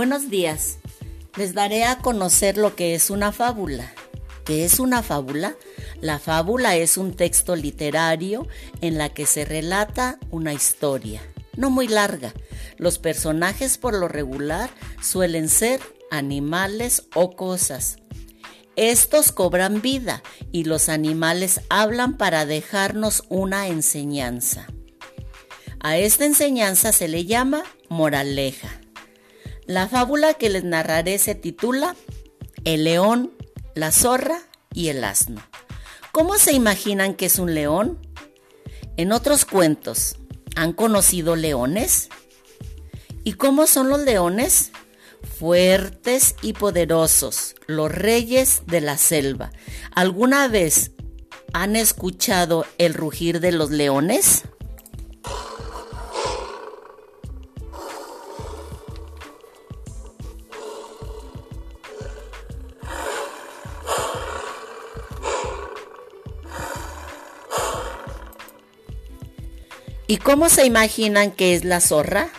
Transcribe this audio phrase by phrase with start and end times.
[0.00, 0.78] Buenos días.
[1.36, 3.92] Les daré a conocer lo que es una fábula.
[4.46, 5.56] ¿Qué es una fábula?
[6.00, 8.48] La fábula es un texto literario
[8.80, 11.20] en la que se relata una historia,
[11.54, 12.32] no muy larga.
[12.78, 14.70] Los personajes por lo regular
[15.02, 17.98] suelen ser animales o cosas.
[18.76, 24.66] Estos cobran vida y los animales hablan para dejarnos una enseñanza.
[25.78, 28.79] A esta enseñanza se le llama moraleja.
[29.70, 31.94] La fábula que les narraré se titula
[32.64, 33.30] El león,
[33.76, 34.42] la zorra
[34.74, 35.40] y el asno.
[36.10, 38.04] ¿Cómo se imaginan que es un león?
[38.96, 40.16] En otros cuentos,
[40.56, 42.08] ¿han conocido leones?
[43.22, 44.72] ¿Y cómo son los leones?
[45.38, 49.52] Fuertes y poderosos, los reyes de la selva.
[49.94, 50.90] ¿Alguna vez
[51.52, 54.42] han escuchado el rugir de los leones?
[70.10, 72.30] ¿Y cómo se imaginan que es la zorra?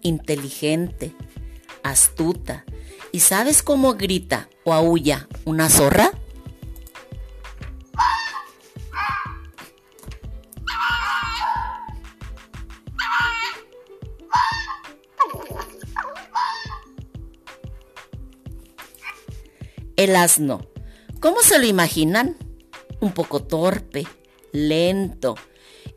[0.00, 1.14] Inteligente,
[1.84, 2.64] astuta.
[3.12, 6.10] ¿Y sabes cómo grita o aúlla una zorra?
[19.94, 20.66] El asno.
[21.20, 22.36] ¿Cómo se lo imaginan?
[22.98, 24.04] Un poco torpe,
[24.50, 25.36] lento,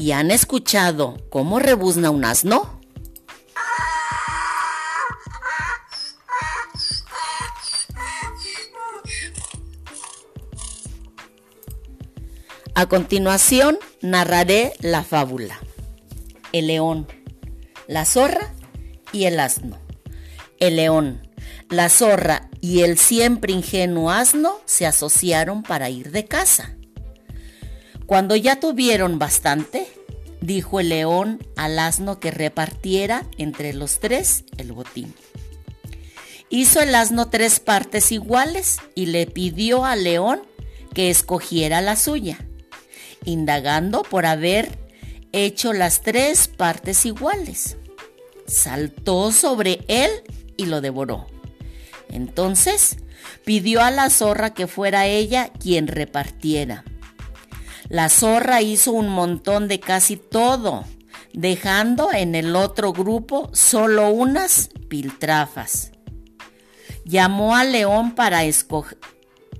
[0.00, 2.80] ¿Y han escuchado cómo rebuzna un asno?
[12.74, 15.60] A continuación narraré la fábula.
[16.52, 17.06] El león,
[17.86, 18.54] la zorra
[19.12, 19.78] y el asno.
[20.60, 21.28] El león,
[21.68, 26.74] la zorra y el siempre ingenuo asno se asociaron para ir de casa.
[28.10, 29.86] Cuando ya tuvieron bastante,
[30.50, 35.14] dijo el león al asno que repartiera entre los tres el botín.
[36.48, 40.42] Hizo el asno tres partes iguales y le pidió al león
[40.92, 42.44] que escogiera la suya,
[43.24, 44.76] indagando por haber
[45.30, 47.76] hecho las tres partes iguales.
[48.48, 50.10] Saltó sobre él
[50.56, 51.28] y lo devoró.
[52.08, 52.96] Entonces
[53.44, 56.82] pidió a la zorra que fuera ella quien repartiera.
[57.90, 60.84] La zorra hizo un montón de casi todo,
[61.32, 65.90] dejando en el otro grupo solo unas piltrafas.
[67.04, 68.44] Llamó al león para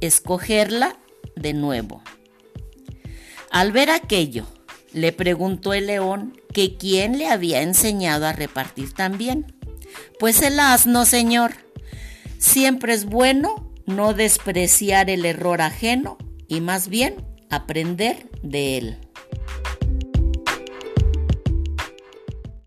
[0.00, 0.96] escogerla
[1.34, 2.04] de nuevo.
[3.50, 4.46] Al ver aquello,
[4.92, 9.56] le preguntó el león que quién le había enseñado a repartir también.
[10.20, 11.54] Pues el asno, señor.
[12.38, 19.09] Siempre es bueno no despreciar el error ajeno y más bien aprender de él.